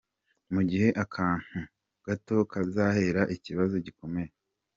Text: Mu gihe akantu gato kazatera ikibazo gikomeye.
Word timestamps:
Mu 0.53 0.61
gihe 0.69 0.89
akantu 1.03 1.57
gato 2.05 2.35
kazatera 2.51 3.21
ikibazo 3.35 3.75
gikomeye. 3.85 4.31